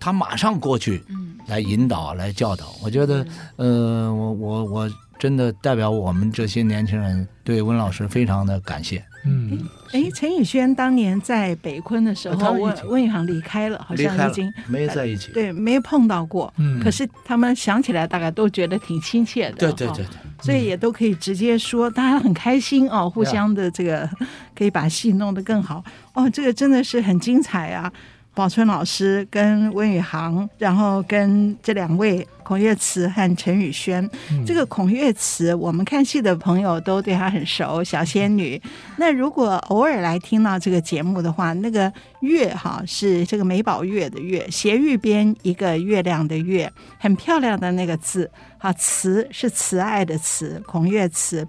[0.00, 2.74] 他马上过去，嗯来引导，来教导。
[2.82, 3.26] 我觉得，
[3.56, 9.04] 呃，我我我真的代表我们这些年轻人对温老师非常的感谢。
[9.26, 16.50] 嗯，哎，陈宇轩当年在北昆的时候，温温宇航离开了，好像已经没在一起，对，没碰到过。
[16.56, 19.56] 嗯，可是他们想起来，大概都觉得挺亲切的。
[19.56, 20.06] 对对对对，
[20.40, 24.08] 所以也都可以直接说，大家很开心哦，互相的这个
[24.56, 25.84] 可以把戏弄得更好。
[26.14, 27.92] 哦，这个真的是很精彩啊！
[28.32, 34.08] 宝春老师跟温宇航，然后跟这两位孔月慈和陈宇轩。
[34.30, 38.60] 嗯、这个孔月慈，我们看戏的朋友都对她很熟，小仙女。
[38.96, 48.30] 那如果偶尔来听到这个节目的话，那个月哈是这个美宝月的月，斜玉边一个月亮的月，很漂亮的那个字。
[48.58, 51.46] 好，慈是慈爱的慈，孔月慈。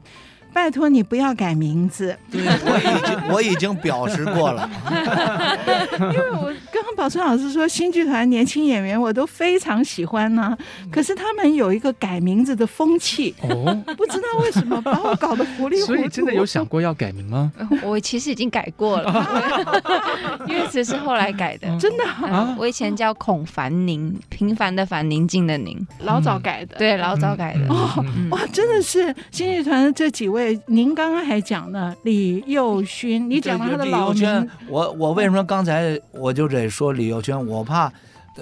[0.54, 2.18] 拜托你不要改名字。
[2.32, 4.70] 对，我已经 我已经表示过了。
[6.00, 10.58] 因为我刚刚宝春老师说新剧团年轻演员我都非常喜欢呢、啊，
[10.92, 15.96] 可是他们有一个改名字的风气，哦，不知道为什么把我搞得糊里糊涂。
[15.96, 17.52] 所以真的有想过要改名吗？
[17.84, 19.72] 我其实已经改过了，
[20.48, 21.68] 因为只是后来改的。
[21.80, 22.56] 真的啊？
[22.60, 26.76] 我以前叫孔凡宁，平凡的凡，宁静的宁，老早改的。
[26.78, 27.74] 对，老早改的。
[27.74, 30.41] 哦，哇，真的是新剧团的这几位。
[30.66, 34.50] 您刚刚还讲了李幼勋，你讲了他的老名。
[34.68, 37.36] 我我为什么刚才我就得说李幼勋？
[37.48, 37.92] 我怕。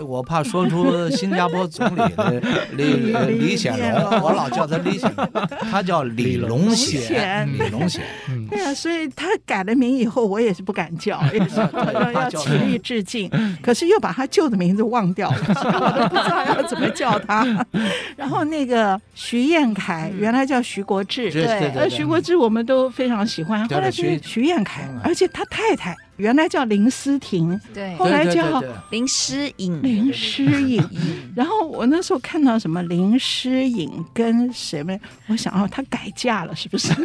[0.05, 2.41] 我怕说出新加坡总理的
[2.77, 5.27] 李李显龙，我老叫他李显龙，
[5.71, 8.03] 他叫李龙显，李龙显。
[8.49, 11.57] 对啊，所以他改了名以后，我也是不敢叫，也是
[11.93, 13.29] 要要起立致敬。
[13.61, 17.45] 可是又把他旧的名字忘掉了，所以我都不知道要怎么叫他。
[18.15, 23.67] 然后那个徐彦凯，原来叫徐国志，对，而徐国志我们都非常喜欢。
[23.69, 25.95] 后来是徐彦凯，而且他太太。
[26.19, 28.61] 原来叫林思婷，对，后来叫
[28.91, 30.83] 林诗颖，林诗颖。
[31.35, 36.93] 然后我那时候看到什么林诗颖跟谁们，我想哦，她改嫁了是不是？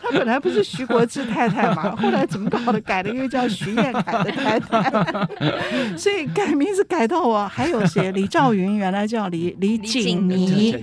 [0.00, 4.90] 她本来不是徐国志太太嘛，后来怎么搞的改了一个叫徐艳凯的太太？
[5.98, 8.12] 所以改名字改到我还有谁？
[8.12, 10.76] 李兆云原来叫李李锦妮。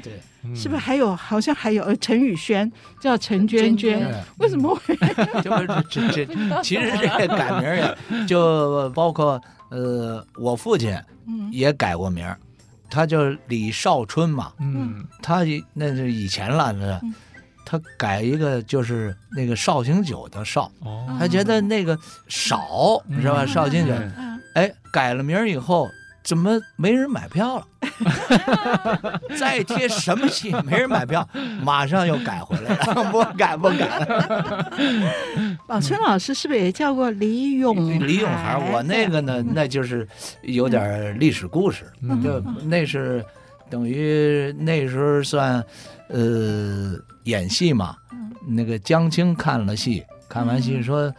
[0.56, 1.16] 是不是还有？
[1.16, 2.72] 好像还有呃，陈宇轩
[3.02, 4.96] 叫陈娟娟，为什么会？
[5.44, 5.52] 就
[5.90, 10.98] 这这，其实这个改名也就包括呃，我父亲
[11.52, 12.26] 也改过名，
[12.90, 14.52] 他叫李少春嘛。
[14.60, 15.42] 嗯，他
[15.74, 17.02] 那是以前了，那
[17.66, 20.72] 他改一个就是那个绍兴酒的绍，
[21.20, 23.46] 他觉得那个少是吧？
[23.46, 23.94] 绍兴酒，
[24.56, 25.90] 哎，改了名以后。
[26.30, 27.66] 怎么没人买票了？
[29.36, 31.28] 再贴什么戏没人买票，
[31.66, 33.04] 马上又改回来了。
[33.12, 35.58] 不改不改了。
[35.66, 38.00] 宝春老师是不是也叫过李永？
[38.08, 40.08] 李永孩，我那个呢，那就是
[40.44, 41.84] 有点历史故事。
[42.24, 43.26] 就那是
[43.68, 45.64] 等于那时候算
[46.10, 47.96] 呃演戏嘛。
[48.48, 51.12] 那个江青看了戏，看完戏说：“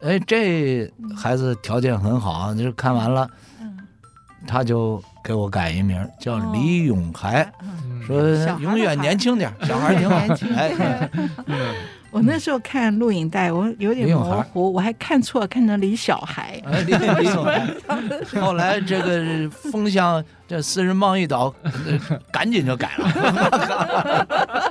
[0.00, 3.28] 哎，这孩子条件很好。”就是看完了。
[4.48, 7.68] 他就给我改一名叫李永海，哦、
[8.06, 10.16] 说永远年轻点，小孩挺好。
[10.56, 11.08] 哎，
[12.10, 16.58] 我那时候看录影带，我有点模糊，我还看错，看成李小孩。
[16.86, 17.68] 李李 永海。
[18.40, 21.54] 后来这个风向，这私人贸易岛，
[22.32, 24.67] 赶紧就改了。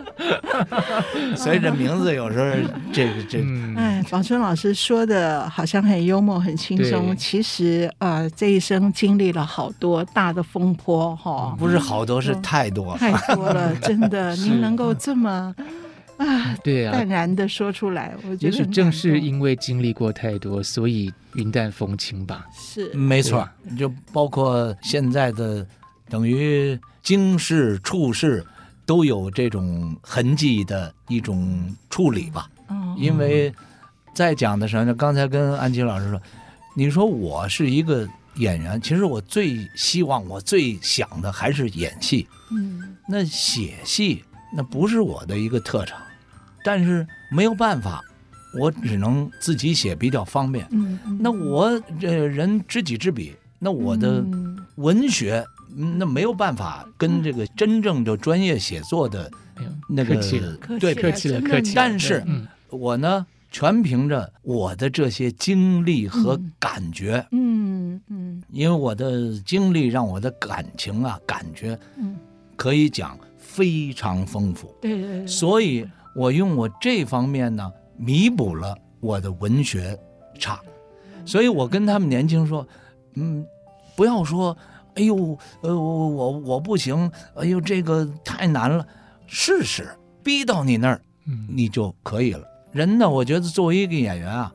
[1.35, 2.45] 所以这名字有时候
[2.91, 12.97] 这个这个，哎，宝春老师说的好像很幽默很轻松，其实呃这一生经历了好多大的风波哈，不是好多是太多。
[12.97, 15.53] 太多了，真的， 您能够这么
[16.17, 16.91] 啊对啊。
[16.91, 22.45] 淡然的说出来，我觉得也许正是因为经历过太多，所以云淡风轻吧。
[22.53, 22.89] 是。
[22.93, 23.47] 没错，
[23.77, 25.65] 就包括现在的
[26.09, 28.45] 等于经世处世。
[28.87, 32.49] 都有这种痕迹的一种处理吧，
[32.97, 33.53] 因为
[34.13, 36.21] 在讲的时候呢，刚才跟安琪老师说，
[36.73, 42.25] 你说我是一个演员，其实我最希望、我最想的还是演戏。
[42.49, 44.23] 嗯，那写戏
[44.55, 45.99] 那不是我的一个特长，
[46.63, 48.01] 但是没有办法，
[48.57, 50.65] 我只能自己写比较方便。
[50.71, 54.23] 嗯，那我这人知己知彼，那我的
[54.75, 55.45] 文学。
[55.79, 59.29] 那没有办法跟这个真正的专业写作的
[59.87, 60.15] 那个
[60.79, 62.25] 对客气了客气，但是
[62.71, 71.77] 我呢，全凭着我的这些经历和感觉，嗯嗯，因为我的经历让我的感情啊感觉，
[72.55, 79.95] 可以讲非常丰富，对对对，所以我用我这方面呢弥补了我的文学
[80.39, 80.59] 差，
[81.23, 82.67] 所以我跟他们年轻说，
[83.13, 83.45] 嗯，
[83.95, 84.57] 不要说。
[84.97, 88.85] 哎呦，呃，我我我不行，哎呦，这个太难了，
[89.27, 89.87] 试试，
[90.23, 90.99] 逼到你那儿，
[91.47, 92.43] 你就可以了。
[92.71, 94.51] 人呢，我觉得作为一个演员啊，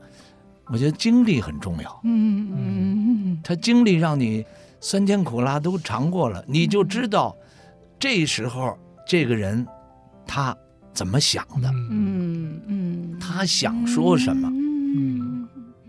[0.67, 2.01] 我觉得经历很重要。
[2.03, 4.45] 嗯嗯嗯，他经历让你
[4.81, 7.33] 酸甜苦辣都尝过了，你就知道
[7.97, 8.77] 这时候
[9.07, 9.65] 这个人
[10.27, 10.55] 他
[10.93, 11.71] 怎么想的。
[11.89, 14.49] 嗯嗯，他想说什么。
[14.95, 15.32] 嗯，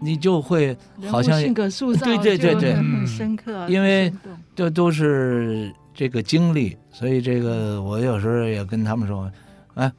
[0.04, 0.76] 你就会
[1.10, 3.66] 好像性格塑造，对对对对，很深刻。
[3.68, 4.12] 因为
[4.54, 9.30] 这都是这个经历，所以这个我有时候也跟他们说，
[9.74, 9.90] 哎。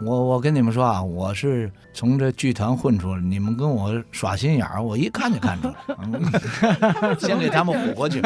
[0.00, 8.20] 我我跟你们说啊，我是从这剧团混出来，你们跟我耍心眼儿，我一看就看出来， 先给他们唬过去，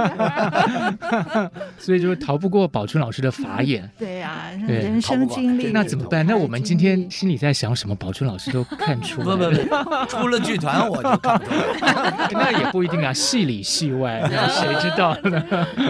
[1.78, 3.88] 所以就是逃不过宝春老师的法眼。
[3.98, 6.24] 对呀，人生经历，那怎么办？
[6.26, 7.94] 那我们今天心里在想什么？
[7.94, 9.26] 宝春老师都看出来。
[9.26, 11.50] 不不不，出了剧团我就看出
[11.84, 12.28] 来。
[12.32, 15.44] 那也不一定啊，戏里戏外，谁知道呢？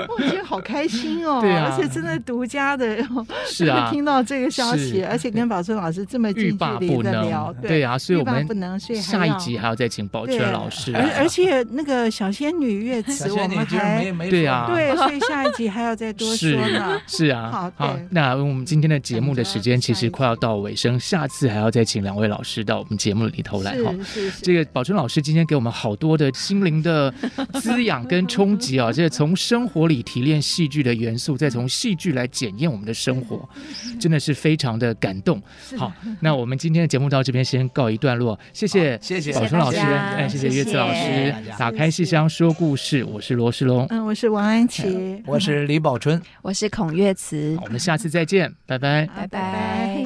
[0.09, 2.99] 我觉得好开心哦，对啊，而且真的独家的，
[3.47, 5.63] 是啊，听到这个消息，而且跟宝。
[5.69, 10.95] 春老师这么近距离的聊，对啊，所以我们不能，下一集还要再请宝春老师。
[10.97, 17.01] 而而且那个小仙女乐词，我们还对啊，对，所以下一集还要再多说呢。
[17.07, 23.95] 是啊，好，那我们今天的节目的时间其实快要到尾声，下次还要再请两位老师到我们节目里头来哈。
[24.43, 27.13] 这个宝春老师今天给我们好多的心灵的
[27.55, 33.49] 滋养跟冲击啊，这个从生活里提炼戏剧的元素，再从戏剧来检验我们的生活，
[33.99, 35.41] 真的是非常的感动。
[35.77, 50.05] 好，那我们今天的节目到这边先告一段落，谢谢，谢谢宝春老师，哎，谢谢岳慈老师，打开戏箱说故事，我是罗世龙，嗯，我是王安琪，我是李宝春，我是孔岳慈，我们下次再见，拜拜，拜拜。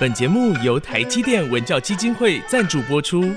[0.00, 3.32] 本节目由台积电文教基金会赞助播出，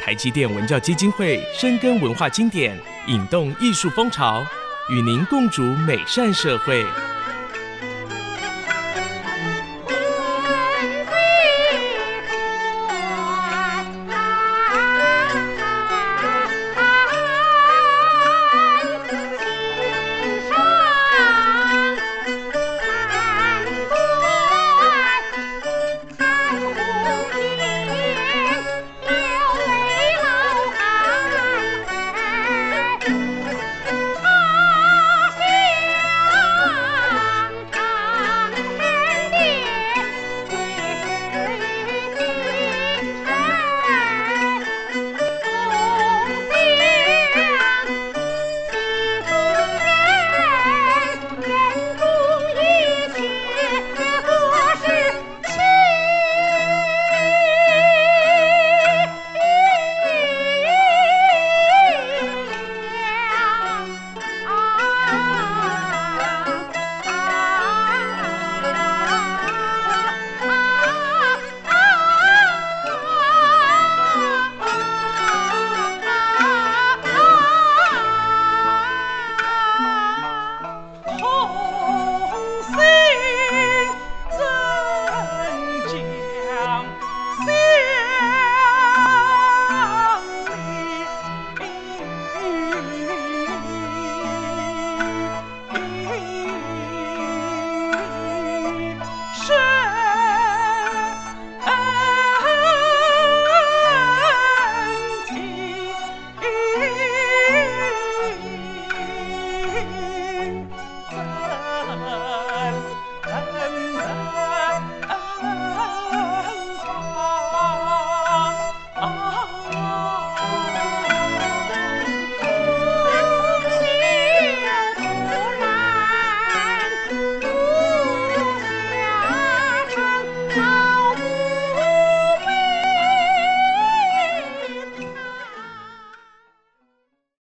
[0.00, 4.42] 台积电文教基金会深耕文化经典，引动艺术风潮，
[4.88, 6.84] 与您共筑美善社会。